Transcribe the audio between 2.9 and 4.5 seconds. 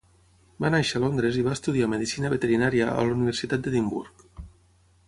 a la Universitat d'Edimburg.